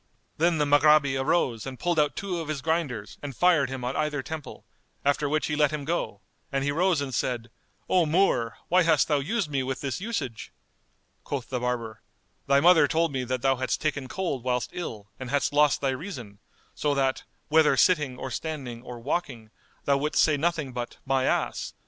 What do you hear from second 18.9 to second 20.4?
walking, thou wouldst say